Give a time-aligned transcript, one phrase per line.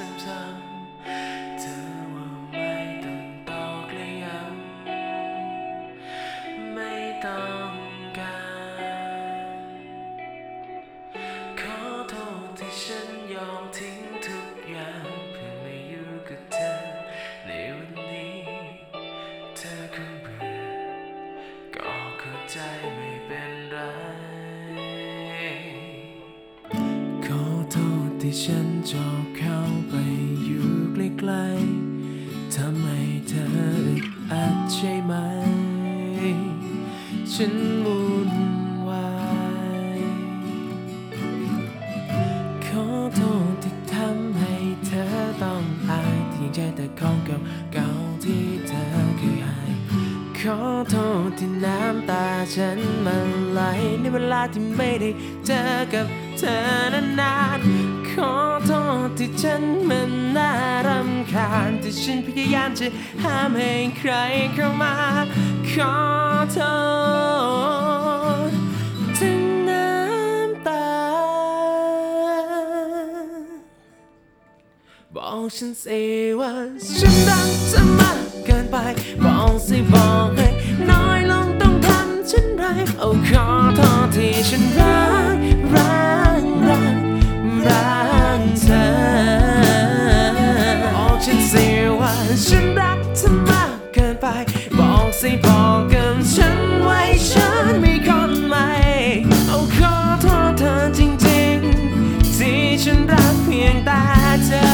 [0.00, 1.78] ซ้ำๆเธอ
[2.14, 2.72] ว่าไม่
[3.04, 6.92] ต้องตอกและย้ำไม่
[7.24, 7.72] ต้อง
[8.18, 8.40] กา
[9.44, 9.56] ร
[11.60, 16.72] ขอโทษที่ฉันยอมทิ้งทุกอย่างเพื่อมาอยู่กับเธอ
[17.46, 18.36] ในวันนี้
[19.56, 20.62] เธอคงเบื่อ
[21.74, 22.58] ก็เข้าใจ
[28.24, 29.94] ที่ฉันชอบเข้าไป
[30.44, 33.46] อยู่ใกล้ๆทำให้เธอ
[33.86, 35.12] อึดอัดใช่ไหม
[37.32, 38.32] ฉันวุ่น
[38.88, 39.10] วา
[39.96, 40.00] ย
[42.66, 44.54] ขอโทษที่ทำให้
[44.86, 45.04] เธอ
[45.42, 47.38] ต้องอายที่ยังใจแต่ของเก่า
[47.72, 48.84] เก่าๆที่เธอ
[49.18, 49.58] เคยให้
[50.38, 50.58] ขอ
[50.90, 50.94] โท
[51.26, 53.60] ษที่น้ำตาฉันมันไหล
[54.00, 55.10] ในเวลาที่ไม่ได้
[55.46, 55.62] เจอ
[55.94, 56.06] กับ
[56.38, 56.56] เธอ
[57.20, 57.39] นาน
[59.22, 60.50] ที่ฉันมันน่า
[60.86, 62.86] รำคาญที่ฉันพยายามจะ
[63.22, 64.12] ห้ามให้ใคร
[64.54, 64.94] เข้ามา
[65.70, 65.94] ขอ
[66.52, 66.58] โท
[68.48, 68.50] ษ
[69.18, 70.88] ถึงน้ำตา
[75.14, 76.00] บอกฉันสิ
[76.40, 76.52] ว่า
[76.98, 78.76] ฉันรักเธอมากเกินไป
[79.24, 80.48] บอกสิบอกให้
[80.90, 82.64] น้อยลงต้องทำฉันไร
[82.98, 83.46] โอ้ขอ
[83.76, 85.09] โทษที่ฉันรัก
[91.52, 91.66] สิ
[92.00, 92.14] ว่า
[92.46, 94.26] ฉันรักเธอมากเกินไป
[94.78, 98.68] บอกสิบอกกันฉันไว้ฉันมีคนใหม่
[99.48, 104.02] เอาขอโทษเธอจริงๆ ที่ฉันรักเพียงแต่
[104.46, 104.69] เธอ